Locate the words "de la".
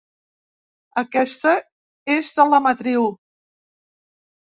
2.41-2.65